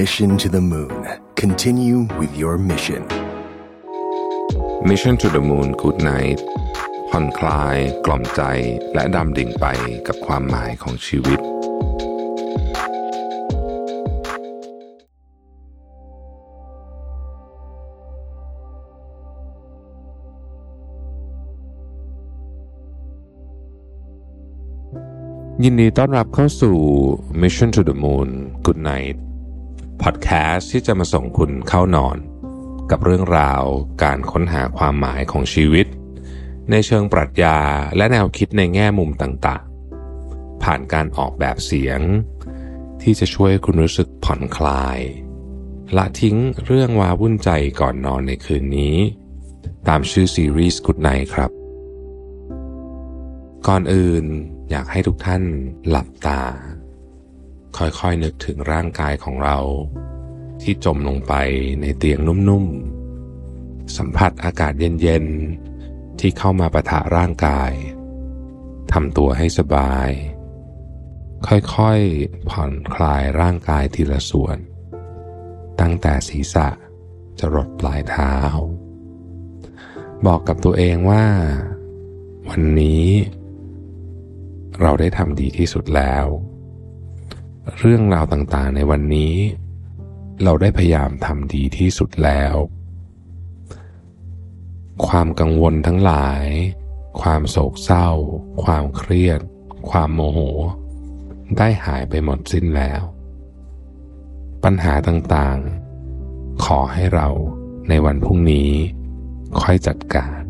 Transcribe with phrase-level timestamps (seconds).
[0.00, 1.06] Mission to the Moon.
[1.36, 3.06] Continue with your mission.
[4.82, 6.40] Mission to the Moon Good Night
[7.10, 8.42] ผ่อนคลาย กล่อมใจ
[8.94, 9.66] และดำดิ่งไป
[10.06, 11.40] กับความหมายของชีวิต
[25.64, 26.76] ยินดีต้อนรับเข้าสู่
[27.42, 28.28] Mission to the Moon
[28.66, 29.18] Good Night
[30.02, 32.16] พอดแคสต์ที่จะมาส่งคุณเข้านอน
[32.90, 33.62] กับเรื่องราว
[34.02, 35.86] การค้นหาความหมายของชีวิต
[36.70, 37.58] ในเชิงปรัชญา
[37.96, 42.00] และแนวคิดในแง่มุมต่างๆ ผ่านการออกแบบเสียง
[43.02, 44.98] ที่จะช่วยคุณรู้สึกผ่อนคลาย
[45.96, 47.50] ละทิ้งเรื่องวาวุ่นใจ
[47.80, 48.96] ก่อนนอนในคืนนี้
[49.88, 51.50] ตามชื่อซีรีส์ Good Night ครับ
[53.66, 54.24] ก่อนอื่น
[54.70, 55.42] อยากให้ทุกท่าน
[55.88, 56.42] หลับตา
[57.78, 59.58] ค่อยๆนึกถึงร่างกายของเรา
[60.62, 61.34] ที่จมลงไป
[61.80, 67.72] ในเตียงนุ่มๆ สัมผัสอากาศเย็นๆ ที่เข้ามาประทะร่างกาย
[68.92, 70.10] ทำตัวให้สบาย
[71.46, 74.58] ค่อยๆ ผ่อนคลายร่างกายทีละส่วน
[75.80, 76.68] ตั้งแต่ศีรษะ
[77.38, 78.34] จะรดปลายเท้า
[80.26, 81.26] บอกกับตัวเองว่า
[82.48, 83.06] วันนี้
[84.80, 86.26] เราได้ทำดีที่สุดแล้ว
[87.78, 89.34] เรื่องราวต่างๆในวันนี้
[90.42, 92.54] เราได้พยายามทำดีที่สุดแล้ว
[95.06, 96.44] ความกังวลทั้งหลาย
[97.20, 98.08] ความโศกเศร้า
[98.64, 99.40] ความเครียด
[99.90, 100.38] ความโมโห
[101.58, 103.02] ได้หายไปหมดสิ้นแล้ว
[104.64, 107.28] ปัญหาต่างๆ ขอให้เรา
[107.88, 108.70] ในวันพรุ่งนี้
[109.60, 110.40] ค่อยจัดการ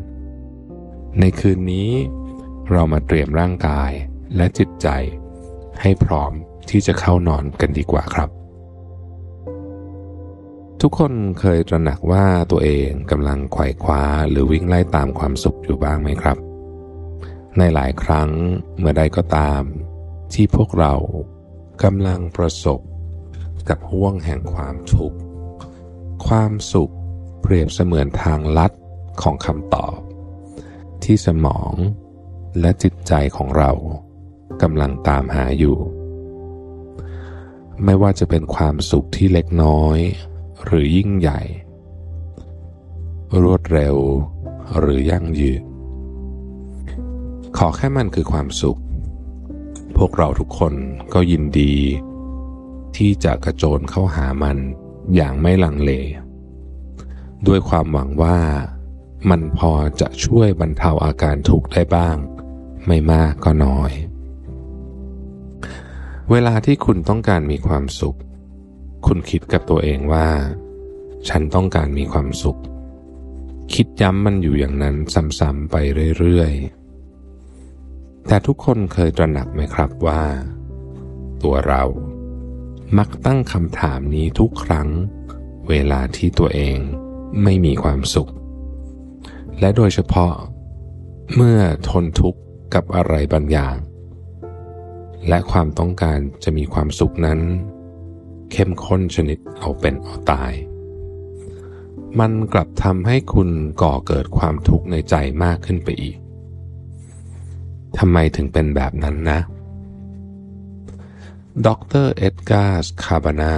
[1.20, 1.90] ในคืนนี้
[2.70, 3.90] เรามาเตรียมร่างกาย
[4.36, 4.88] และจิตใจ
[5.80, 6.32] ให้พร้อม
[6.70, 8.30] ที่จะเข้านอนกันดีกว่าครับ
[10.80, 16.38] ทุกคนเคยตระหนักว่าตัวเองกำลังไขว่คว้าหรือวิ่งไล่ตามความสุขอยู่บ้างไหมครับ
[17.58, 18.30] ในหลายครั้ง
[18.78, 19.62] เมื่อใดก็ตาม
[20.34, 20.94] ที่พวกเรา
[21.84, 22.80] กำลังประสบ
[23.68, 25.18] กับห่วงแห่งความทุกข์
[26.26, 26.92] ความสุข
[27.40, 28.72] เปรียบเสมือนทางลัด
[29.22, 29.98] ของคำตอบ
[31.04, 31.72] ที่สมอง
[32.60, 33.72] และจิตใจของเรา
[34.62, 35.76] กำลังตามหาอยู่
[37.84, 39.98] ไม่ว่าจะเป็นความสุขที่เล็กน้อย
[40.64, 41.40] หรือยิ่งใหญ่
[43.42, 43.96] รวดเร็ว
[44.78, 45.62] หรือยั่งยืน
[47.56, 48.80] ขอแค่มันคือความสุข
[49.96, 50.74] พวกเราทุกคน
[51.14, 51.74] ก็ยินดี
[52.96, 54.58] ที่จะกระโจนเข้าหามัน
[55.14, 55.92] อย่างไม่ลังเล
[57.46, 58.38] ด้วยความหวังว่า
[59.30, 62.16] มันพอจะช่วยบรรเทาอาการทุกข์ได้บ้าง
[62.86, 63.90] ไม่มากก็น้อย
[66.30, 68.18] เวลาที่คุณต้องการมีความสุข
[69.06, 70.28] คุณคิดกับตัวเองว่า
[71.28, 72.60] ฉันต้องการมีความสุข
[73.74, 74.96] คิดย้ำมันอยู่อย่างนั้น
[75.38, 75.76] ซ้ำๆไป
[76.18, 80.22] เรื่อยๆ แต่ทุกคนเคยตระหนักไหมครับว่า
[81.42, 81.84] ตัวเรา
[82.98, 84.88] มักตั้งคำถามนี้ทุกครั้ง
[85.68, 86.78] เวลาที่ตัวเอง
[87.42, 88.30] ไม่มีความสุข
[89.60, 90.34] และโดยเฉพาะ
[91.34, 92.40] เมื่อทนทุกข์
[92.74, 93.76] กับอะไรบางอย่าง
[95.28, 97.40] และความต้องการจะมีความสุขนั้น
[98.52, 100.52] เข้มข้นชนิดเอาเป็นเอาตาย
[102.18, 103.50] มันกลับทำให้คุณ
[103.82, 105.14] ก่อเกิดความทุกข์ในใจ
[105.44, 106.16] มากขึ้นไปอีก
[107.98, 109.40] ทำไมถึงเป็นแบบนั้นนะ
[111.66, 111.68] ด
[112.04, 113.54] รเอ็ดการ์สคาบานา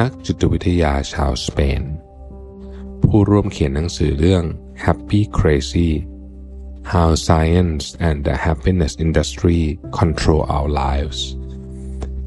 [0.00, 1.82] นักจิตวิทยาชาวสเปน
[3.02, 4.44] ผู้ร่วมเขียนหนังสือเรื่อง
[4.84, 5.90] Happy Crazy
[6.94, 11.20] How Science and the Happiness Industry Control Our Lives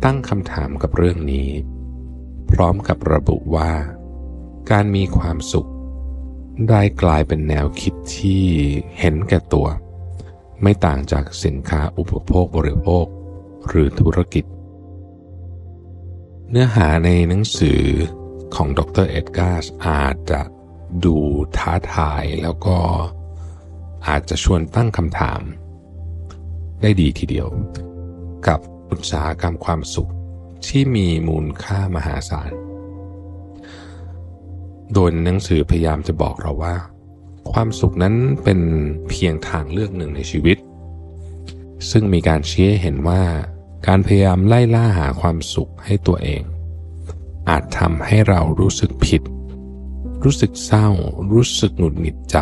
[0.03, 1.49] ตั้งคำถามกับเรื่องนี้
[2.51, 3.73] พร้อมกับระบุว่า
[4.71, 5.69] การมีความสุข
[6.69, 8.45] ได้กลายเป็นแนวคิดที่
[8.99, 9.67] เห็นแก่ตัว
[10.61, 13.05] ไม่ต่างจากสินค้าอุปโภคบริโภค
[13.67, 14.45] หรือธุรกิจ
[16.49, 17.83] เนื้อหาในหนังสือ
[18.55, 20.41] ของดรเอ็ดการ์สอาจจะ
[21.05, 21.17] ดู
[21.57, 22.77] ท้าทายแล้วก็
[24.07, 25.41] อาจจะชวนตั้งคำถาม
[26.81, 27.47] ได้ดีทีเดียว
[28.47, 28.59] กับ
[28.91, 30.11] อุตสาหกรรมความสุข
[30.67, 32.51] ที่มีมูลค่ามหาศาล
[34.93, 36.75] โดยหนังสือพยายามจะบอกเราว่า
[37.51, 38.59] ความสุขนั้นเป็น
[39.09, 40.57] เพียงทางเลือกหนึ่งในชีวิต
[41.89, 43.23] ซึ่งมีการชี้ให้เห็นว่า
[43.87, 46.43] การพยายามไล่ล่าหาความสุขให้ตัวเอง
[47.49, 49.21] อาจทำให้เรารู้สึกผิด
[50.23, 50.87] รู้สึกเศร้า
[51.33, 52.37] รู้สึกหงุดหงิดใจ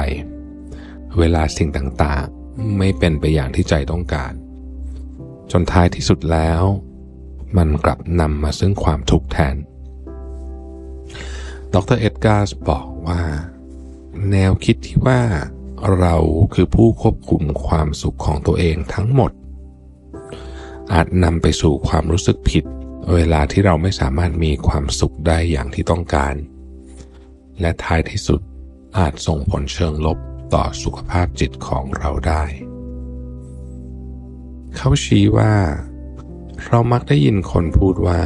[1.18, 4.34] เวลาสิ่งต่างๆ ไม่เป็นไปอย่างที่ใจต้องการ
[5.52, 6.64] จนท้ายที่สุดแล้ว
[7.58, 9.56] มันกลับนำมาซึ่งความทุกข์แทน
[11.74, 13.22] ดรเอ็ดการ์สบอกว่า
[14.32, 15.22] แนวคิดที่ว่า
[16.00, 16.16] เรา
[16.54, 19.32] คือผู้ควบคุมความสุขของตัวเองทั้งหมด
[20.94, 22.64] อาจนำไปสู่ความรู้สึกผิด
[23.14, 26.36] เวลาที่เราไม่สามารถมีความสุขได้อย่างที่ต้องการ
[27.62, 28.42] และท้ายที่สุด
[28.98, 30.18] อาจส่งผลเชิงลบ
[30.54, 32.44] ต่อสุขภาพจิตของเราได้
[34.76, 35.54] เขาชี้ว่า
[36.66, 38.22] เรามักได้ยินคนพูดว่า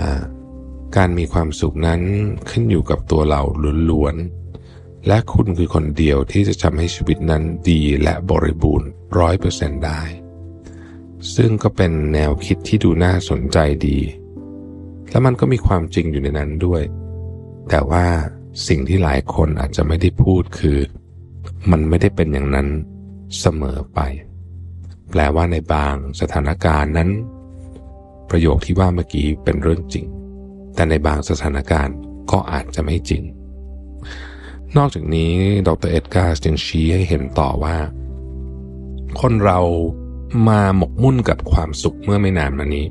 [0.97, 2.01] การมีความสุขนั้น
[2.49, 3.41] ขึ้นอยู่กับตัวเรา
[3.89, 8.87] ล้วนๆ และคุณคือคนเดียวที่จะทำให้ชีวิตนั้นดีและบริบูรณ์
[9.19, 10.01] ร้อยเปอร์เซนต์ได้
[11.35, 13.99] ซึ่งก็เป็นแนวคิดที่ดูน่าสนใจดี
[15.09, 16.83] และมันก็มีความจริงอยู่ในนั้นด้วย
[17.69, 18.05] แต่ว่า
[18.67, 20.77] สิ่งที่หลายคนอาจจะไม่ได้พูดคือ
[21.71, 22.67] มันไม่ได้เป็นอย่างนั้น
[23.39, 23.99] เสมอไป
[25.09, 27.09] แปลว่าในบางสถานการณ์นั้น
[28.29, 30.05] ประโยคที่ว่าเมื่อกี้เป็นเรื่องจริง
[30.75, 31.95] แต่ในบางสถานการณ์
[32.31, 33.23] ก็อาจจะไม่จริง
[34.77, 35.33] นอกจากนี้
[35.67, 37.77] ดรเอ็ดการ์ยังชี้ให้เห็นต่อว่า
[39.21, 39.59] คนเรา
[40.47, 42.85] มาหมกมุ่นกับความสุขเมื่อไม่นานมานี้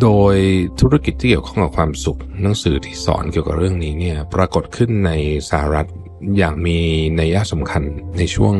[0.00, 0.36] โดย
[0.80, 5.10] ธุรกิจที่เกี่ยวข้องกับความสุข หนังสือที่สอนเกี่ยวกับเรื่องนี้เนี่ยปรากฏขึ้นใน
[5.50, 5.88] สหรัฐ
[6.36, 6.78] อย่างมี
[7.20, 7.82] นัยสำคัญ
[8.18, 8.54] ในช่วง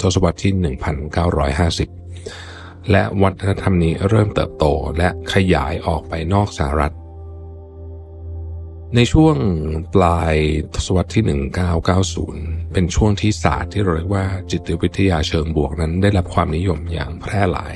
[0.00, 0.52] ทศวรรษที่
[2.12, 4.64] 1950 และวัฒนธรรมนี้เริ่มเติบโต
[4.98, 6.94] และขยายออกไปนอกสหรัฐ
[8.96, 9.36] ในช่วง
[9.94, 10.36] ปลาย
[10.74, 11.24] ทศวรรษที่
[11.98, 17.74] 1990 เป็นช่วงที่ศาสตร์ที่เราเรียกว่าจิตวิทยาเชิงบวกนั้นได้รับความนิยมอย่างแพร่หลาย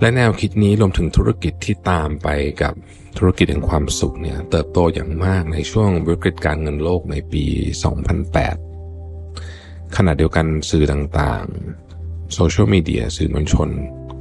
[0.00, 2.28] และแนวคิดนี้รวมถึงธุรกิจที่ตามไป
[2.62, 2.74] กับ
[3.18, 7.44] ธุรกิจแห่งความสุขเนี่ยเติบโตอย่างมากในช่วงวิกฤตการเงินโลกในปี
[9.10, 13.68] 2008 ขณะเดียวกันสื่อต่างๆโซเชียลมีเดียสื่อมวลชน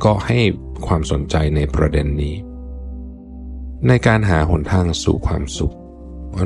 [0.04, 0.40] ก็ให้
[0.88, 2.36] ความสนใจในประเด็นนี้
[3.88, 5.76] ในการหาหนทางสู่ความสุข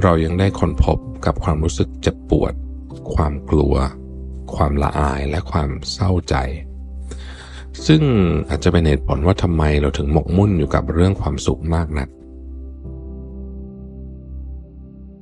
[0.04, 2.54] เรายังได้ค้นพบกับความรู้สึกเจ็บปวด
[3.13, 3.75] ความกลัว
[4.56, 6.36] ความละอายและความเศร้าใจ
[7.88, 8.01] ซึ่ง
[8.50, 12.09] อาจจะเป็นเหตุผลว่าทำไมเราถึงหมกมุ่นอยู่กับเรื่องความสุขมากนัก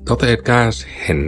[0.10, 1.22] ดรเอ็ดการ์เห็น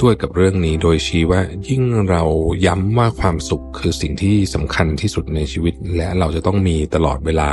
[0.00, 2.22] ด้วยกับเรื่องนี้โดยชี้ว่ายิ่งเรา
[2.66, 7.50] ย้ำว่าความสุขคือสิ่งที่สำคัญที่สุดในชีวิต และเราจะต้องมีตลอดเวลา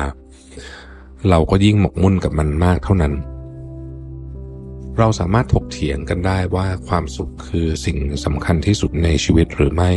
[1.30, 3.14] เราก็ยิ่งหมกมุ่นกับมันมากเท่านั้น
[4.98, 9.92] เราสามารถถกเถียงกันได้ว่าความสุขคือสิ่งสำคัญที่สุดในชีวิตหรือไม่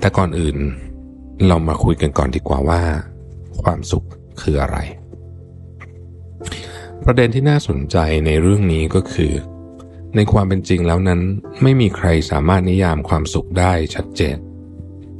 [0.00, 0.56] แต่ก่อนอื่น
[1.46, 2.82] เรามาคุยกันก่อนดีกว่าว่า
[3.62, 4.04] ความสุข
[4.42, 4.78] คืออะไร
[7.06, 7.96] ประเด็นที่น่าสนใจ
[8.26, 9.32] ในเรื่องนี้ก็คือ
[10.16, 11.20] ในความเป็นจริงแล้วนั้น
[11.62, 14.36] ไม่มีใครสามารถนิยามความสุขได้ชัดเจน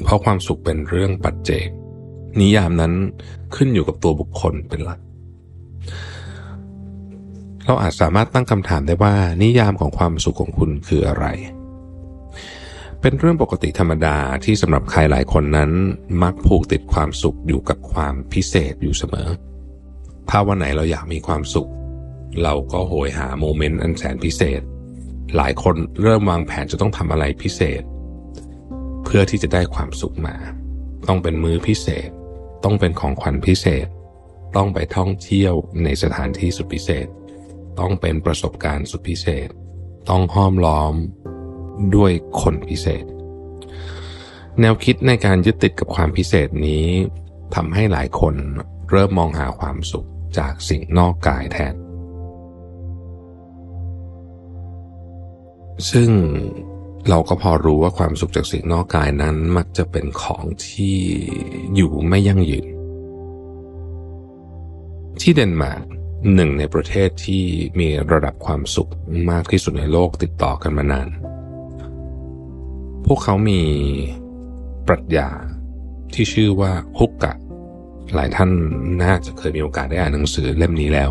[0.03, 1.69] เพราะความสุขเป็นเรื่องปัจเจก
[2.41, 2.93] นิยามนั้น
[3.55, 5.01] ขึ้นอยู่กับตัวบุคคลเป็นหลัก
[7.65, 11.27] เราอาจสามารถตั้งคำถามได้ว่า นิยามของความสุขของคุณคืออะไร
[13.01, 15.71] เป็นเรื่องปกติธรรมดาที่สำหรับใครหลายคนนั้น
[16.23, 19.29] มักผูกติดความสุขอยู่กับความพิเศษอยู่เสมอ
[20.35, 21.71] ถ้าวันไหนเราอยากมีความสุข
[22.43, 24.61] เราก็โหยหาโมเมนต์อันแสนพิเศษ
[25.37, 27.83] หลายคนเริ่มวางแผนจะต้องทำอะไรพิเศษ
[29.05, 30.37] เพื่อที่จะได้ความสุขมา
[31.09, 32.09] ต้องเป็นมื้อพิเศษ
[32.65, 33.87] ต้องเป็นของขวัญพิเศษ
[34.57, 37.07] ต้องไปท่องเที่ยวในสถานที่สุดพิเศษ
[37.81, 39.49] ต้องเป็นประสบการณ์สุดพิเศษ
[40.11, 40.95] ต้องห้อมล้อม
[41.97, 43.05] ด้วยคนพิเศษ
[44.61, 46.87] แนวคิดในการยึดติดกับความพิเศษนี้
[47.55, 48.35] ทำให้หลายคน
[48.91, 50.09] เริ่มมองหาความสุข
[50.39, 51.75] จากสิ่งนอกกายแทน
[55.91, 56.11] ซึ่ง
[57.09, 60.97] เราก็พอรู้ว่าความสุขจากสิ่งนอกกายนั้นมักจะเป็นของที่
[61.75, 62.67] อยู่ไม่ยั่งยืน
[65.21, 65.83] ที่เดนมาร์ก
[66.35, 67.45] หนึ่งในประเทศที่
[67.79, 68.91] มีระดับความสุข
[69.31, 71.09] มากที่สุดในโลกติดต่อกันมานาน
[73.07, 73.61] พวกเขามี
[74.87, 75.29] ปรัชญา
[76.15, 77.33] ที่ชื่อว่าฮุกกะ
[78.15, 78.51] หลายท่าน
[79.03, 81.11] น่าจะเคยมีโอกาสได้อ่านหนังสือเล่มนี้แล้ว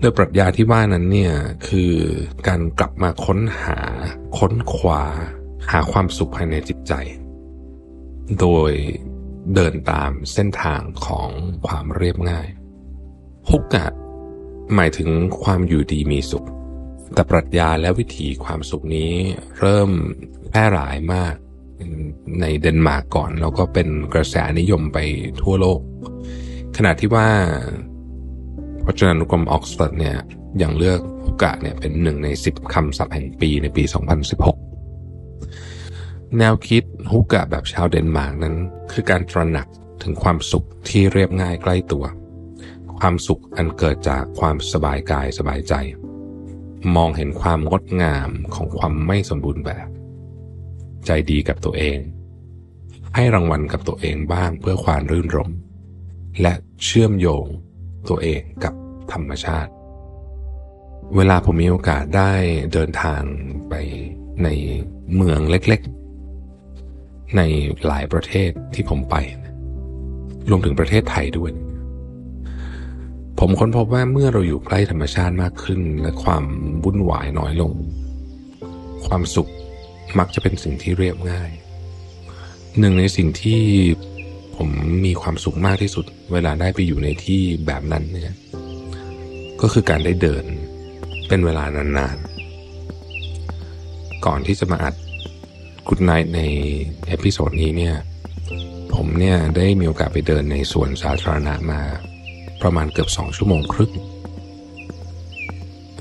[0.00, 1.34] โดยปรัชญาที่ว่านั้นเนี่ย
[1.68, 1.92] คือ
[2.48, 3.78] การกลับมาค้นหา
[4.38, 5.02] ค้นคว้า
[5.70, 6.92] หาความสุขภายในจิตใจ
[8.40, 8.72] โดย
[9.54, 11.30] เดินตามเส้นทางของ
[11.66, 12.48] ความเรียบง่าย
[13.50, 13.86] ฮุกกะ
[14.74, 15.10] หมายถึง
[15.42, 16.46] ความอยู่ดีมีสุข
[17.14, 19.12] แต่ปรัชญาและวิถีความสุขนี้
[19.58, 19.90] เริ่ม
[20.50, 21.34] แพร่หลายมาก
[22.40, 24.98] ในเดนมาร์กก่อน แล้วก็เป็นกระแสนิยมไป
[25.42, 25.80] ทั่วโลก
[26.76, 27.28] ขณะที่ว่า
[28.84, 30.16] พจนานุกรมออกซฟอร์ดเนี่ย
[30.62, 33.82] ยังเลือก hygge เนี่ยเป็นหนึ่งในสิบคำศัพท์แห่งปีในปี
[35.08, 38.54] 2016 แนวคิด hygge แบบชาวเดนมาร์กนั้น
[38.92, 39.66] คือการตระหนัก
[40.02, 42.04] ถึงความสุขที่เรียบง่ายใกล้ตัว
[43.00, 45.74] ความสุขอันเกิดจากความสบายกายสบายใจ
[46.96, 49.88] มองเห็นความงดงามของความไม่สมบูรณ์แบบ
[51.06, 51.98] ใจดีกับตัวเอง
[53.14, 55.50] ให้รางวัลกับตัวเองบ้างเพื่อความรื่นรม
[56.42, 56.54] และ
[56.84, 57.46] เชื่อมโยง
[58.08, 58.74] ตัวเองกับ
[59.12, 59.72] ธรรมชาติ
[61.16, 62.32] เวลาผมมีโอกาสได้
[62.72, 63.22] เดินทาง
[63.68, 63.74] ไป
[64.42, 64.48] ใน
[65.14, 67.40] เมืองเล็กๆ ใน
[67.86, 69.16] หลายประเทศที่ผมไป
[70.50, 71.52] รวมถึงประเทศไทยด้วย
[73.38, 76.44] ผมค้นพบว่าเมื่อเราอยู่ใกล้ธรรมชาติมากขึ้น และความ
[76.84, 77.72] วุ่นวายน้อยลง
[79.06, 79.50] ความสุข
[80.18, 81.50] มักจะเป็นสิ่งที่เรียบง่าย
[82.78, 83.60] หนึ่งในสิ่งที่
[84.56, 84.68] ผม
[85.06, 88.34] มีความสุขมากที่สุด เวลาได้ไปอยู่ในที่แบบนั้นเนี่ย
[89.60, 90.44] ก็คือการได้เดิน
[91.28, 94.94] เป็นเวลานานๆ ก่อนที่จะมาอัด
[95.88, 96.40] Good Night ใน
[97.06, 97.96] episode นี้เนี่ย
[98.94, 101.80] ผมเนี่ยได้มีโอกาสไปเดินในสวนสาธารณะมา
[102.62, 103.92] ประมาณเกือบสองชั่วโมงครึ่ง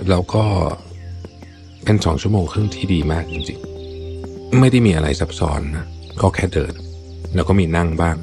[0.10, 0.44] แล้วก็
[1.84, 3.79] เป็นสองชั่วโมงครึ่งที่ดีมากจริงๆ
[4.58, 5.86] ไม่ได้มีอะไรซับซ้อนนะ
[6.22, 6.74] ก็แค่เดิน
[7.36, 8.18] แล้วก็มีนั่งบ้าง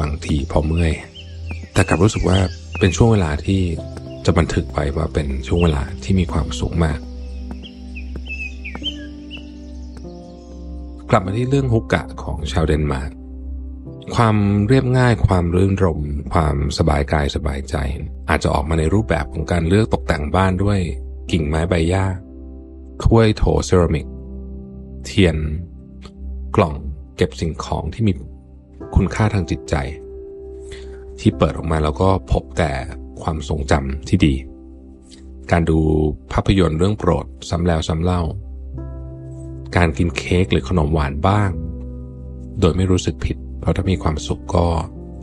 [0.00, 0.92] บางทีพอเมื่อย
[1.72, 2.38] แต่กลับรู้สึกว่า
[2.78, 3.60] เป็นช่วงเวลาที่
[4.26, 6.98] จะบันทึกไว้ว่าเป็นช่วงเวลาที่มีความสุขมาก
[11.10, 13.10] กลับมาที่เรื่องฮุกกะของชาวเดนมาร์ก
[14.16, 14.36] ความ
[14.68, 16.00] เรียบง่ายความรื่นรม
[16.32, 17.76] ความสบายกายสบายใจ
[18.28, 20.80] อาจจะออกมาในรูปแบบของการเลือกตกแต่งบ้านด้วย
[21.30, 22.06] กิ่งไม้ใบหญ้า
[23.04, 24.06] ถ้วยโถเซรามิก
[25.04, 25.36] เทียน
[26.56, 26.74] กล่อง
[27.16, 28.12] เก็บสิ่งของที่มี
[28.94, 29.74] คุณค่าทางจิตใจ
[31.20, 32.72] ที่เปิดออกมาแล้วก็พบแต่
[33.22, 34.34] ความทรงจำที่ดี
[35.50, 35.78] การดู
[36.32, 38.22] ภาพยนตร์เรื่องโปรดซ้ำแล้วซ้ำเล่า
[39.76, 41.50] การกินเค้กหรือขนมหวานบ้าง
[42.60, 44.66] โดยไม่รู้สึกผิด เพราะถ้ามีความสุขก็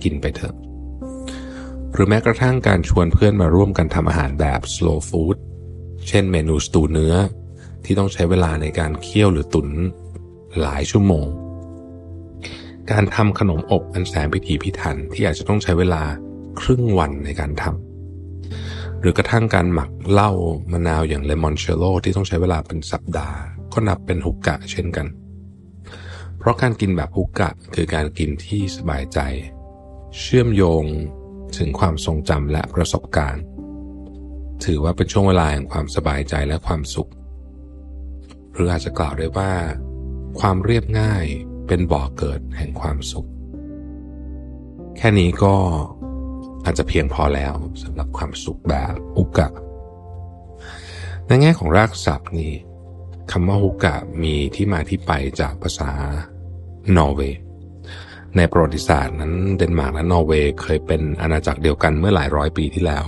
[0.03, 0.56] กินไปเถอะ
[1.94, 5.38] หรือแม้กระทั่งการชวนเพื่อนมาร่วมกันทำอาหารแบบ slow food
[6.08, 7.13] เช่นเมนูสตูเนื้อ
[7.85, 9.69] ที่ต้องใช้เวลาในการเคี่ยวหรือตุน
[10.61, 11.27] หลายชั่วโมง
[12.91, 16.03] การทำขนมอบอันแสนพิถีพิถันที่อาจจะต้องใช้เวลา
[16.59, 20.31] ครึ่งวันในการทำหรือกระทั่งการหมักเหล้า
[20.71, 23.37] มะนาวอย่างเลมอนเชโลที่ต้องใช้เวลาเป็นสัปดาห์
[23.73, 25.07] ก็นับเป็นฮุกกะเช่นกัน
[26.37, 29.19] เพราะการกินแบบฮุกกะคือการกินที่สบายใจ
[30.19, 30.83] เชื่อมโยง
[31.57, 33.43] ถึงความทรงจำและประสบการณ์
[34.63, 37.09] ถือว่าเป็นช่วงเวลาแห่งความสบายใจและความสุข
[38.53, 39.51] หรืออาจจะกล่าวได้ว่า
[40.39, 41.25] ความเรียบง่าย
[41.67, 43.29] เป็นบ่อกเกิดแห่งความสุข
[44.98, 45.55] แค่นี้ก็
[46.65, 49.50] อาจจะเพียงพอแล้วสำหรับความสุขแบบอุกะ
[51.27, 52.53] ในแง่ของรากศัพท์นี่
[53.31, 55.91] คำว่าฮุกะมีที่มาที่ไปจากภาษา
[56.98, 57.39] นอร์เวย์
[58.38, 63.05] ในประวัติศาสตร์นั้นเดนมาร์กและนอร์เวย์เคยเป็นอาณาจักรเดียวกันเมื่อหลายร้อยปีที่แล้ว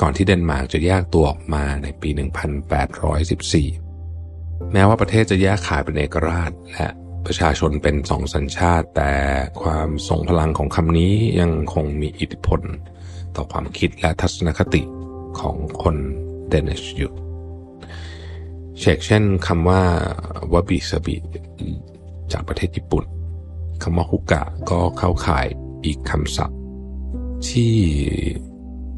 [0.00, 2.10] ก่อนที่เดนมาร์กจะแยกตัวออกมาในปี
[2.94, 3.89] 1814
[4.72, 6.88] แม้ว่าประเทศจะแยกขายเป็นเอกราชและ
[7.26, 9.12] ประชาชนเป็นสองสัญชาติ แต่
[9.62, 12.60] ความทรงพลังของคำนี้ยังคงมีอิทธิพล
[13.36, 14.82] ต่อความคิดและทัศนคติ
[15.40, 15.96] ของคน
[16.48, 17.12] เดนิชอยู่
[18.78, 19.82] เชกเช่นคำว่า
[20.52, 21.16] วาบิสบิ
[22.32, 23.04] จากประเทศญี่ปุ่น
[23.82, 25.46] คำว่าฮุกะก็เข้าข่าย
[25.84, 26.58] อีกคำศัพท์
[27.48, 27.74] ที่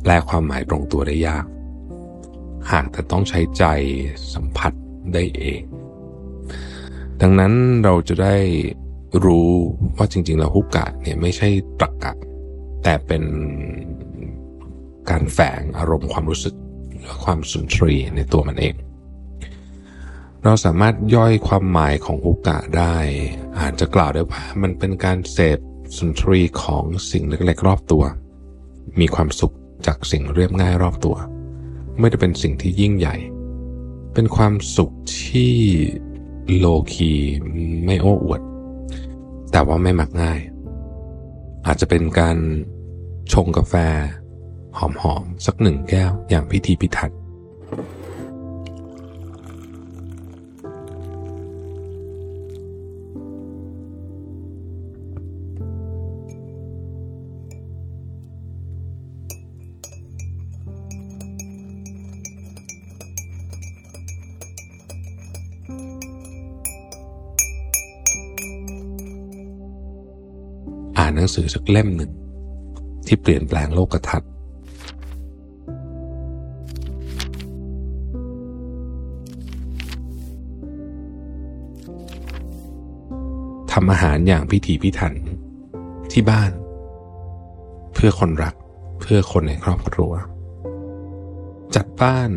[0.02, 1.45] แปลความหมายตรงตัวได้ยาก
[2.71, 3.64] หากแต่ต้องใช้ใจ
[4.35, 4.73] สัมผัส
[5.12, 5.62] ได้เอง
[7.21, 7.52] ดังนั้น
[7.85, 8.37] เราจะได้
[9.25, 9.50] รู้
[9.97, 11.49] ว่าจริงๆแล้วฮุกกะเนี่ยไม่ใช่
[11.80, 12.12] ตรกกะ
[12.82, 13.23] แต่เป็น
[15.11, 16.54] การแฝงอารมณ์ความรู้สึก
[17.02, 18.75] และความสุนทรีในตัวมันเอง
[20.44, 22.97] เราสามารถย่อยความหมายของฮุกกะได้
[23.61, 25.59] อาจจะกล่าวได้ว่ามันเป็นการเสพ
[25.97, 28.04] สุนทรีของสิ่งเล็กๆรอบตัว
[29.00, 29.54] มีความสุข
[29.87, 31.16] จากสิ่งเรียบง่ายรอบตัว
[31.99, 33.16] ไม่ได้เป็นสิ่งที่ยิ่งใหญ่
[34.14, 34.90] เป็นความสุข
[35.25, 35.54] ที่
[36.57, 37.12] โลคี
[37.85, 38.40] ไม่โอ้อวด
[39.52, 40.40] แต่ว่าไม่มักง่าย
[41.66, 42.37] อาจจะเป็นการ
[43.33, 43.75] ชงกาแฟ
[44.78, 44.81] ห
[45.12, 47.11] อมๆ สักหนึ่งแก้วอย่างพิธีพิถัน
[71.23, 72.11] นหนังสือสักเล่มหนึ่ง
[73.07, 74.31] ที่เปลี่ยนแปลงโลกทัศน์
[83.73, 85.14] ทำอาหารอย่างพิถีพิถัน
[86.12, 86.52] ที่บ้าน
[87.95, 88.55] เพื่อคนรัก
[89.00, 90.12] เพื่อคนในครอบครัว
[91.75, 92.31] จัดบ้าน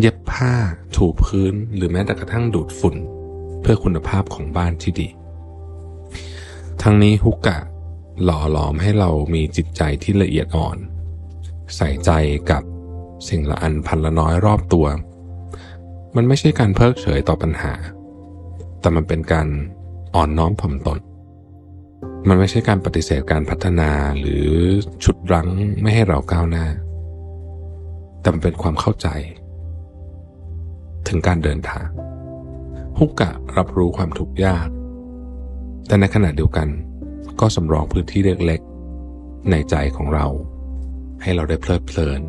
[0.00, 0.54] เย็บผ้า
[0.96, 2.96] ถูพื้นหรือแม้แต่กระทั่งดูดฝุ่น
[3.60, 5.08] เพื่อคุณภาพของบ้านที่ดี
[6.88, 7.58] ทั้งนี้ฮุกกะ
[8.24, 10.78] หล่อหลอมให้เรามีจิตใจที่ละเอียดอ่อน
[11.76, 12.10] ใส่ใจ
[12.50, 12.62] กับ
[13.28, 14.86] สิ่งละอันพันละน้อยรอบตัว
[16.16, 17.72] มันไม่ใช่การเพิกเฉยต่อปัญหา
[18.80, 19.48] แต่มันเป็นการ
[20.14, 21.00] อ่อนน้อมถ่อมตน
[22.28, 24.48] มันไม่ใช่การปฏิเสธการพัฒนาหรือ
[25.04, 25.48] ฉุดรั้ง
[25.82, 26.66] ไม่ให้เราก้าวหน้า
[28.20, 29.08] แต่มันเป็นความเข้าใจ
[31.08, 31.86] ถึงการเดินทาง
[32.98, 34.68] ฮุกกะรับรู้ความทุกข์ยาก
[35.86, 36.68] แต่ในขณะเดียวกัน
[37.40, 40.26] ก็สำรองพื้นที่เล็กๆ ในใจของเรา
[41.22, 42.20] ให้เราได้เพลิดเพลิน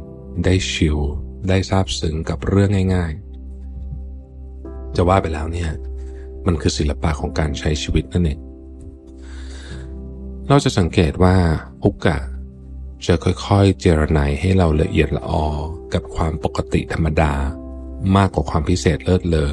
[0.46, 0.98] ได้ชิล
[1.50, 3.12] ได้ซาบซึ้งกับเรื่องง่าย
[4.04, 5.72] ๆ จะว่าไปแล้วเนี่ย
[6.46, 8.40] มันคือศิลปะของการใช้ชีวิตนั่นเอง
[10.48, 11.36] เราจะสังเกตว่า
[11.84, 12.18] ฮุกกะ
[13.06, 15.46] จะค่อยๆ เจรไนให้เราละเอียดละออ
[15.94, 17.34] กับความปกติธรรมดา
[18.16, 19.52] มากกว่าความพิเศษเลิศเลอ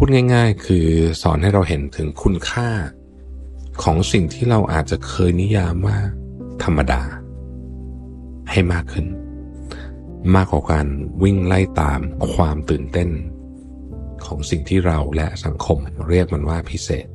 [0.00, 0.86] พูดง่าย ๆ คือ
[1.22, 2.68] สอนให้เราเห็นถึงคุณค่า
[3.82, 5.98] ของสิ่งที่เราอาจจะเคยนิยามว่า
[6.62, 7.02] ธรรมดา
[8.50, 9.06] ให้มากขึ้น
[10.34, 10.86] มากกว่าการ
[11.22, 12.00] วิ่งไล่ตาม
[12.32, 13.10] ความตื่นเต้น
[14.24, 15.78] ของสิ่งที่เราและสังคม
[16.08, 17.06] เรียกมันว่าพิเศษ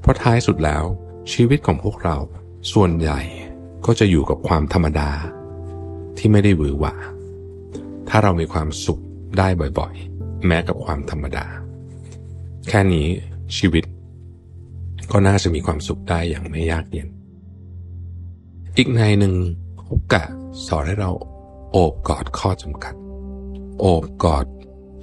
[0.00, 0.84] เพราะท้ายสุดแล้ว
[1.32, 2.16] ชีวิตของพวกเรา
[2.72, 3.20] ส่วนใหญ่
[3.86, 5.10] ก็จะอยู่กับความธรรมดา
[6.18, 6.94] ที่ไม่ได้หวือหวา
[8.08, 9.02] ถ้าเรามีความสุข
[9.38, 9.48] ได้
[9.78, 10.11] บ่อยๆ
[10.46, 11.46] แม้กับความธรรมดา
[12.68, 13.06] แค่นี้
[13.56, 13.84] ชีวิต
[15.10, 17.08] ก็น่าจะมีความสุขได้อย่างไม่ยากเย็น
[18.76, 19.34] อีกในหนึ่ง
[19.88, 20.24] ฮุกกะ
[20.66, 21.10] สอนให้เรา
[21.72, 22.94] โอบกอดข้อจำกัด
[23.80, 24.46] โอบกอด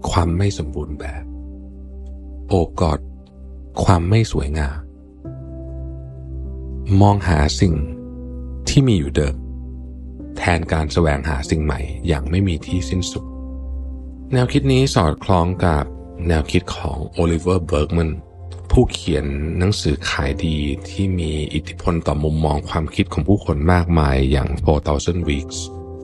[0.09, 1.23] ความไม่สมบูรณ์แบบ
[2.49, 2.99] โอบกอด
[3.83, 4.77] ความไม่สวยงาม
[7.01, 7.75] มองหาสิ่ง
[8.69, 9.35] ที่มีอยู่เดิม
[10.37, 13.25] แทนการแสวงหาสิ่งใหม่อย่างไม่มีที่สิ้นสุด
[14.33, 15.83] แนวคิดนี้สอดคล้องกับ
[16.27, 18.11] แนวคิดของโอลิเวอร์เบิร์กแมน
[18.71, 19.25] ผู้เขียน
[19.59, 20.57] หนังสือขายดี
[20.89, 24.49] ที่มีอิทธิพลต่อมุมมองความคิดของผู้คนมากมายอย่าง
[24.89, 25.57] 4,000 Weeks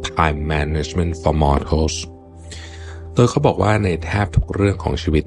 [0.07, 1.95] Time Management for Mortals
[3.13, 5.25] โดยเขาบอกว่าในแทบทุกเรื่องของชีวิต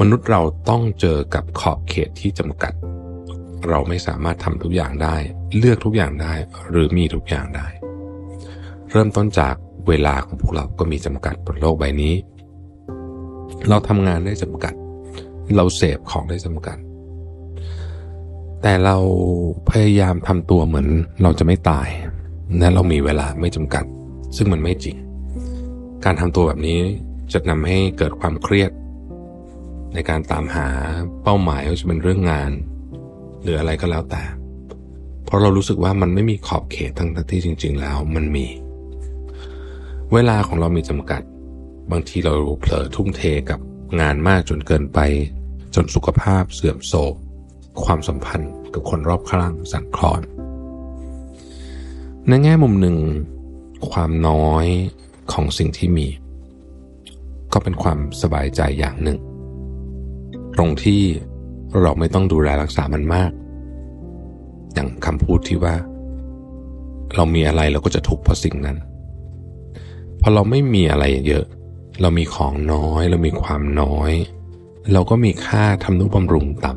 [0.00, 2.72] มนุษย์เราต้องเจอกับขอบเขตที่จำกัด
[3.68, 5.16] เราไม่สามารถทำทุกอย่างได้
[5.58, 6.34] เลือกทุกอย่างได้
[6.70, 7.68] หรือมีทุกอย่างได้
[8.90, 9.54] เริ่มต้นจาก
[9.88, 12.14] เวลาของพวกเราก็มีจำกัดบนโลกใบนี้
[13.68, 14.74] เราทำงานได้จำกัด
[15.56, 16.76] เราเสพของได้จำกัด
[18.62, 18.96] แต่เรา
[19.70, 20.88] พยายามทำตัวเหมือน
[21.22, 21.88] เราจะไม่ตาย
[22.58, 23.84] และเรามีเวลาไม่จำกัด
[24.36, 24.96] ซึ่งมันไม่จริง
[26.04, 26.80] การทำตัวแบบนี้
[27.32, 28.70] จะนำให้เกิดความเครียด
[29.94, 30.68] ในการตามหา
[31.22, 32.50] เป้าหมายว่าจะเป็นเรื่องงาน
[33.42, 34.22] หรืออะไรก็แล้วแต่
[35.24, 38.46] เพราะเรารู้สึกว่ามันไม่มีขอบเขตทั้งที่จริง ๆ แล้วมันมี
[40.16, 41.22] เวลาของเรามีจำกัด
[41.90, 43.60] บางทีเราเผลอทุ่มเทกับ
[44.00, 44.98] งานมากจนเกินไป
[45.74, 47.14] จนสุขภาพเสื่อมโทรม
[47.84, 50.22] ความสัมพันธ์กับคนรอบข้างสั่นคลอน
[52.28, 52.96] ในแง่มุมหนึ่ง
[53.90, 54.66] ความน้อย
[55.32, 56.06] ของสิ่งที่มี
[57.52, 59.18] ก็เป็นความสบายใจอย่างหนึ่ง
[60.56, 61.02] ตรงที่
[61.80, 63.30] เราไม่ต้องดูแลรักษามันมาก
[64.74, 65.74] อย่างคำพูดที่ว่า
[67.14, 68.78] เรามีอะไรเราก็จะทุกข์เพราะสิ่งนั้น
[70.24, 71.44] พอเราไม่มีอะไรเยอะ
[72.00, 74.12] เรามีของน้อย เรามีความน้อย
[74.92, 76.72] เราก็มีค่าทำนุบำรุงต่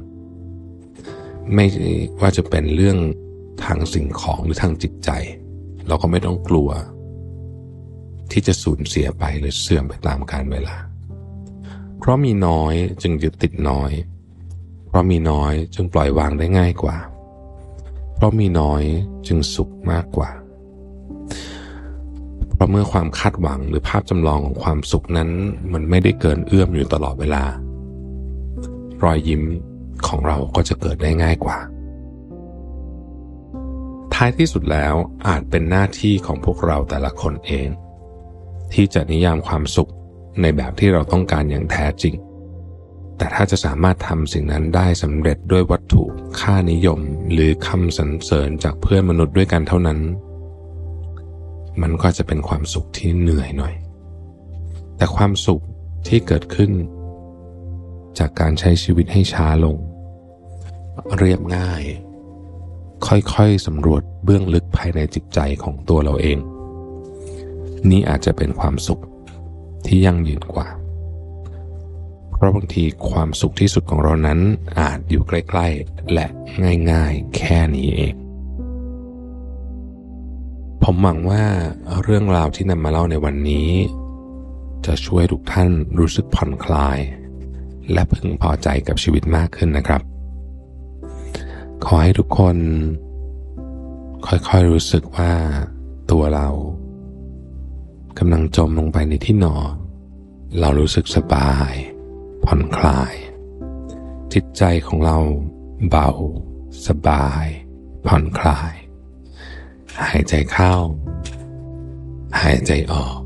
[0.75, 1.65] ำไม่
[2.21, 2.97] ว่าจะเป็นเรื่อง
[3.63, 5.09] ทางสิ่งของหรือทางจิตใจ
[5.87, 6.69] เราก็ไม่ต้องกลัว
[8.31, 10.75] ที่จะสูญเสียไปหรือเสื่อมไปตามกาลเวลา
[11.99, 13.91] เพราะมีน้อยจึงยึดติดน้อย
[14.87, 16.97] เพราะมีน้อยจึงปล่อยวางได้ง่ายกว่า
[18.15, 18.83] เพราะมีน้อย
[19.27, 20.29] จึงสุขมากกว่า
[22.65, 25.29] ราะเมื่อความคาดหวังหรือภาพจำลองของความสุขนั้น
[25.73, 27.43] มันไม่ได้เกินเอื้อมอยู่ตลอดเวลา
[29.03, 29.43] รอยยิ้ม
[30.07, 31.57] ของเราก็จะเกิดได้ง่ายกว่า
[34.13, 34.95] ท้ายที่สุดแล้ว
[35.27, 37.67] อาจเป็นหน้าที่ของพวกเราแต่ละคนเอง
[38.73, 39.91] ที่จะนิยามความสุข
[40.41, 42.15] ในแบบที่เราต้องการอย่างแท้จริง
[43.17, 46.03] แต่ถ้าจะสามารถทำสิ่งนั้นได้สำเร็จด้วยวัตถุ
[46.39, 46.99] ค่านิยม
[47.31, 49.99] หรือคำสรรเสริญจากเพื่อนมนุษย์ด้วยกันเท่านั้น
[51.81, 53.73] มันก็จะเป็นความสุขที่เหนื่อยหน่อย
[54.97, 55.61] แต่ความสุข
[56.07, 56.71] ที่เกิดขึ้น
[58.19, 59.77] จากการใช้ชีวิตให้ช้าลง
[61.17, 61.83] เรียบง่าย
[63.07, 66.37] ค่อยๆสำรวจเบื้องลึกภายในจิตใจของตัวเราเอง
[67.89, 69.01] นี่อาจจะเป็นความสุข
[69.85, 70.67] ที่ยั่งยืนกว่า
[72.31, 74.39] เพราะบางทีความสุขที่สุดของเรานั้น
[74.79, 76.27] อาจอยู่ใกล้ ๆ และ
[76.91, 78.13] ง่าย ๆ แค่นี้เอง
[80.89, 81.43] ผมหวังว่า
[82.03, 83.69] เรื่องราวที่นำมาเล่าในวันนี้
[84.85, 85.69] จะช่วยทุกท่าน
[85.99, 86.99] รู้สึกผ่อนคลาย
[87.91, 90.01] และพึงพอใจกับชีวิตมากขึ้นนะครับ
[91.85, 92.57] ขอให้ทุกคน
[94.27, 95.31] ค่อยๆรู้สึกว่า
[96.11, 96.49] ตัวเรา
[98.17, 99.73] กำลังจมลงไปในที่นอน
[100.59, 101.71] เรารู้สึกสบาย
[102.45, 103.13] ผ่อนคลาย
[104.33, 105.17] จิตใจของเรา
[105.89, 106.09] เบา
[106.87, 107.45] สบาย
[108.07, 108.73] ผ่อนคลาย
[110.01, 110.73] หายใจเข้า
[112.41, 113.19] หายใจออก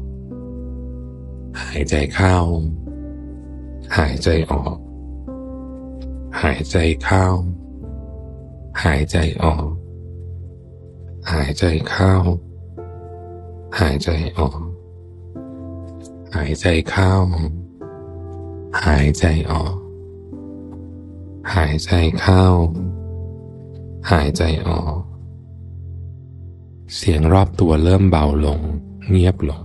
[1.61, 2.35] หายใจเข้า
[3.95, 4.77] หายใจออก
[6.41, 7.25] หายใจเข้า
[8.83, 9.67] หายใจออก
[11.31, 12.13] หายใจเข้า
[13.79, 14.59] หายใจออก
[16.35, 17.13] หายใจเข้า
[18.83, 19.75] หายใจออก
[21.53, 22.43] หายใจเข้า
[24.09, 24.98] หายใจออก
[26.95, 28.59] เสียงรอบตัวเริ่มเบาลง
[29.09, 29.61] เงียบลง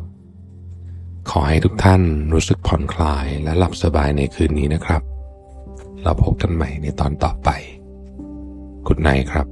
[1.31, 5.03] ขอให้ทุกท่านรู้สึกผ่อนคลายและหลับสบายในคืนนี้นะครับ
[6.03, 7.49] เราพบกันใหม่ในตอนต่อไป
[8.87, 9.47] กุดไนครับ